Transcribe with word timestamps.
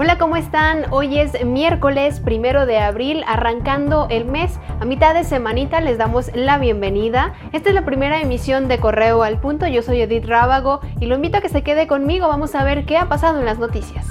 Hola, 0.00 0.16
¿cómo 0.16 0.36
están? 0.36 0.84
Hoy 0.92 1.18
es 1.18 1.44
miércoles 1.44 2.20
primero 2.20 2.66
de 2.66 2.78
abril, 2.78 3.24
arrancando 3.26 4.06
el 4.10 4.26
mes. 4.26 4.56
A 4.78 4.84
mitad 4.84 5.12
de 5.12 5.24
semanita 5.24 5.80
les 5.80 5.98
damos 5.98 6.30
la 6.36 6.56
bienvenida. 6.58 7.34
Esta 7.52 7.70
es 7.70 7.74
la 7.74 7.84
primera 7.84 8.20
emisión 8.20 8.68
de 8.68 8.78
Correo 8.78 9.24
al 9.24 9.40
Punto. 9.40 9.66
Yo 9.66 9.82
soy 9.82 10.00
Edith 10.00 10.26
Rábago 10.26 10.78
y 11.00 11.06
lo 11.06 11.16
invito 11.16 11.38
a 11.38 11.40
que 11.40 11.48
se 11.48 11.64
quede 11.64 11.88
conmigo. 11.88 12.28
Vamos 12.28 12.54
a 12.54 12.62
ver 12.62 12.86
qué 12.86 12.96
ha 12.96 13.08
pasado 13.08 13.40
en 13.40 13.44
las 13.44 13.58
noticias. 13.58 14.06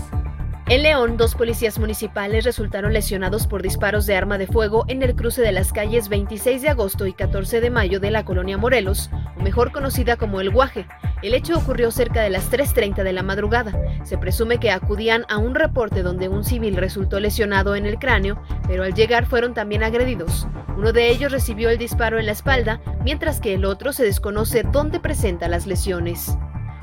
En 0.70 0.84
León, 0.84 1.16
dos 1.16 1.34
policías 1.34 1.80
municipales 1.80 2.44
resultaron 2.44 2.92
lesionados 2.92 3.48
por 3.48 3.62
disparos 3.62 4.06
de 4.06 4.18
arma 4.18 4.38
de 4.38 4.48
fuego 4.48 4.84
en 4.90 5.02
el 5.02 5.16
cruce 5.16 5.42
de 5.42 5.54
las 5.54 5.72
calles 5.72 6.10
26 6.10 6.62
de 6.62 6.68
agosto 6.68 7.08
y 7.08 7.14
14 7.14 7.62
de 7.62 7.70
mayo 7.70 8.02
de 8.02 8.12
la 8.12 8.26
colonia 8.26 8.58
Morelos, 8.58 9.10
o 9.38 9.42
mejor 9.42 9.72
conocida 9.72 10.18
como 10.18 10.42
El 10.42 10.50
Guaje. 10.50 10.86
El 11.22 11.36
hecho 11.36 11.58
ocurrió 11.58 11.90
cerca 11.90 12.22
de 12.22 12.32
las 12.32 12.52
3.30 12.52 13.04
de 13.04 13.14
la 13.14 13.24
madrugada. 13.24 13.80
Se 14.04 14.18
presume 14.18 14.58
que 14.58 14.70
acudían 14.70 15.24
a 15.30 15.38
un 15.38 15.56
reporte 15.56 16.04
donde 16.04 16.28
un 16.28 16.44
civil 16.44 16.76
resultó 16.76 17.22
lesionado 17.22 17.78
en 17.78 17.86
el 17.86 17.98
cráneo, 17.98 18.38
pero 18.68 18.84
al 18.84 18.94
llegar 18.94 19.26
fueron 19.26 19.54
también 19.54 19.84
agredidos. 19.84 20.48
Uno 20.76 20.92
de 20.92 21.08
ellos 21.10 21.32
recibió 21.32 21.70
el 21.70 21.78
disparo 21.78 22.20
en 22.20 22.26
la 22.26 22.34
espalda, 22.34 22.82
mientras 23.06 23.40
que 23.40 23.54
el 23.54 23.64
otro 23.64 23.94
se 23.94 24.04
desconoce 24.04 24.64
dónde 24.64 25.00
presenta 25.00 25.48
las 25.48 25.66
lesiones. 25.66 26.38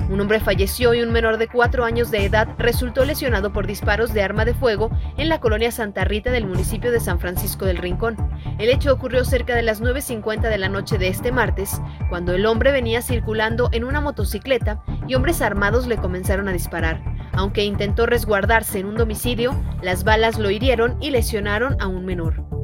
Un 0.09 0.21
hombre 0.21 0.39
falleció 0.39 0.93
y 0.93 1.01
un 1.01 1.11
menor 1.11 1.37
de 1.37 1.47
cuatro 1.47 1.83
años 1.83 2.11
de 2.11 2.25
edad 2.25 2.47
resultó 2.59 3.05
lesionado 3.05 3.51
por 3.51 3.65
disparos 3.65 4.13
de 4.13 4.21
arma 4.21 4.45
de 4.45 4.53
fuego 4.53 4.91
en 5.17 5.29
la 5.29 5.39
colonia 5.39 5.71
Santa 5.71 6.05
Rita 6.05 6.31
del 6.31 6.45
municipio 6.45 6.91
de 6.91 6.99
San 6.99 7.19
Francisco 7.19 7.65
del 7.65 7.77
Rincón. 7.77 8.15
El 8.59 8.69
hecho 8.69 8.93
ocurrió 8.93 9.25
cerca 9.25 9.55
de 9.55 9.63
las 9.63 9.81
9.50 9.81 10.41
de 10.41 10.57
la 10.59 10.69
noche 10.69 10.99
de 10.99 11.07
este 11.07 11.31
martes, 11.31 11.81
cuando 12.09 12.33
el 12.33 12.45
hombre 12.45 12.71
venía 12.71 13.01
circulando 13.01 13.69
en 13.71 13.83
una 13.83 13.99
motocicleta 13.99 14.83
y 15.07 15.15
hombres 15.15 15.41
armados 15.41 15.87
le 15.87 15.97
comenzaron 15.97 16.47
a 16.47 16.53
disparar. 16.53 17.03
Aunque 17.33 17.65
intentó 17.65 18.05
resguardarse 18.05 18.79
en 18.79 18.85
un 18.85 18.95
domicilio, 18.95 19.55
las 19.81 20.03
balas 20.03 20.37
lo 20.37 20.51
hirieron 20.51 20.97
y 21.01 21.09
lesionaron 21.09 21.75
a 21.81 21.87
un 21.87 22.05
menor. 22.05 22.54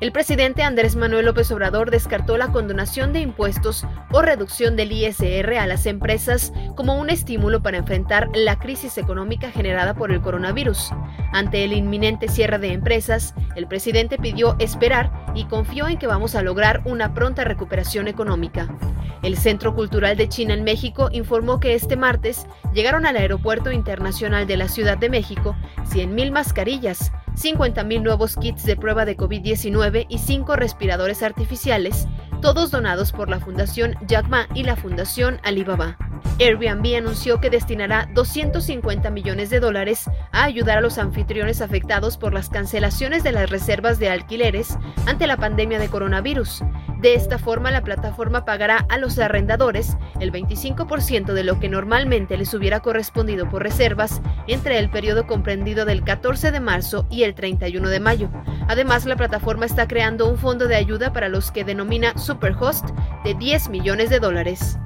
El 0.00 0.12
presidente 0.12 0.62
Andrés 0.62 0.96
Manuel 0.96 1.26
López 1.26 1.52
Obrador 1.52 1.90
descartó 1.90 2.38
la 2.38 2.52
condonación 2.52 3.12
de 3.12 3.20
impuestos 3.20 3.86
o 4.10 4.22
reducción 4.22 4.74
del 4.74 4.92
ISR 4.92 5.58
a 5.58 5.66
las 5.66 5.84
empresas 5.84 6.54
como 6.74 6.98
un 6.98 7.10
estímulo 7.10 7.62
para 7.62 7.76
enfrentar 7.76 8.30
la 8.32 8.58
crisis 8.58 8.96
económica 8.96 9.50
generada 9.50 9.92
por 9.92 10.10
el 10.10 10.22
coronavirus. 10.22 10.90
Ante 11.34 11.64
el 11.64 11.74
inminente 11.74 12.28
cierre 12.28 12.58
de 12.58 12.72
empresas, 12.72 13.34
el 13.56 13.66
presidente 13.66 14.16
pidió 14.16 14.56
esperar 14.58 15.12
y 15.34 15.44
confió 15.44 15.86
en 15.86 15.98
que 15.98 16.06
vamos 16.06 16.34
a 16.34 16.42
lograr 16.42 16.80
una 16.86 17.12
pronta 17.12 17.44
recuperación 17.44 18.08
económica. 18.08 18.74
El 19.22 19.36
Centro 19.36 19.74
Cultural 19.74 20.16
de 20.16 20.30
China 20.30 20.54
en 20.54 20.64
México 20.64 21.10
informó 21.12 21.60
que 21.60 21.74
este 21.74 21.96
martes 21.96 22.46
llegaron 22.72 23.04
al 23.04 23.18
Aeropuerto 23.18 23.70
Internacional 23.70 24.46
de 24.46 24.56
la 24.56 24.68
Ciudad 24.68 24.96
de 24.96 25.10
México 25.10 25.54
100.000 25.90 26.32
mascarillas, 26.32 27.12
50.000 27.36 28.02
nuevos 28.02 28.36
kits 28.36 28.64
de 28.64 28.76
prueba 28.76 29.04
de 29.04 29.16
COVID-19 29.16 30.06
y 30.08 30.18
5 30.18 30.56
respiradores 30.56 31.22
artificiales, 31.22 32.06
todos 32.42 32.70
donados 32.70 33.12
por 33.12 33.28
la 33.28 33.40
Fundación 33.40 33.94
Jack 34.06 34.28
Ma 34.28 34.46
y 34.54 34.64
la 34.64 34.76
Fundación 34.76 35.40
Alibaba. 35.42 35.96
Airbnb 36.38 36.96
anunció 36.96 37.40
que 37.40 37.50
destinará 37.50 38.08
250 38.14 39.10
millones 39.10 39.50
de 39.50 39.60
dólares 39.60 40.08
a 40.32 40.44
ayudar 40.44 40.78
a 40.78 40.80
los 40.80 40.98
anfitriones 40.98 41.60
afectados 41.60 42.16
por 42.16 42.32
las 42.32 42.48
cancelaciones 42.48 43.22
de 43.22 43.32
las 43.32 43.50
reservas 43.50 43.98
de 43.98 44.08
alquileres 44.08 44.78
ante 45.06 45.26
la 45.26 45.36
pandemia 45.36 45.78
de 45.78 45.88
coronavirus. 45.88 46.62
De 47.00 47.14
esta 47.14 47.38
forma, 47.38 47.70
la 47.70 47.82
plataforma 47.82 48.44
pagará 48.44 48.86
a 48.88 48.98
los 48.98 49.18
arrendadores 49.18 49.96
el 50.20 50.32
25% 50.32 51.32
de 51.32 51.44
lo 51.44 51.58
que 51.58 51.68
normalmente 51.68 52.36
les 52.36 52.52
hubiera 52.52 52.80
correspondido 52.80 53.48
por 53.48 53.62
reservas 53.62 54.20
entre 54.46 54.78
el 54.78 54.90
periodo 54.90 55.26
comprendido 55.26 55.84
del 55.84 56.04
14 56.04 56.52
de 56.52 56.60
marzo 56.60 57.06
y 57.10 57.22
el 57.22 57.34
31 57.34 57.88
de 57.88 58.00
mayo. 58.00 58.30
Además, 58.68 59.06
la 59.06 59.16
plataforma 59.16 59.66
está 59.66 59.88
creando 59.88 60.28
un 60.28 60.36
fondo 60.36 60.68
de 60.68 60.76
ayuda 60.76 61.12
para 61.12 61.28
los 61.28 61.50
que 61.50 61.64
denomina 61.64 62.16
Superhost 62.18 62.90
de 63.24 63.34
10 63.34 63.70
millones 63.70 64.10
de 64.10 64.20
dólares. 64.20 64.78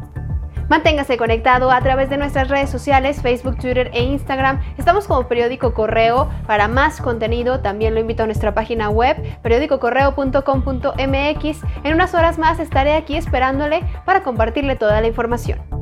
Manténgase 0.69 1.17
conectado 1.17 1.71
a 1.71 1.81
través 1.81 2.11
de 2.11 2.17
nuestras 2.17 2.49
redes 2.49 2.71
sociales, 2.71 3.21
Facebook, 3.21 3.59
Twitter 3.59 3.91
e 3.93 4.03
Instagram. 4.03 4.61
Estamos 4.79 5.07
como 5.07 5.29
Periódico 5.29 5.75
Correo. 5.75 6.31
Para 6.47 6.69
más 6.69 7.01
contenido, 7.01 7.61
también 7.61 7.95
lo 7.95 8.01
invito 8.01 8.23
a 8.23 8.27
nuestra 8.27 8.55
página 8.55 8.91
web, 8.91 9.17
periódicocorreo.com.mx. 9.43 11.63
En 11.85 11.95
unas 11.95 12.15
horas 12.15 12.39
más 12.39 12.61
estaré 12.61 12.95
aquí 12.95 13.17
esperándole 13.17 13.83
para 14.05 14.23
compartirle 14.23 14.77
toda 14.77 15.01
la 15.01 15.07
información. 15.07 15.74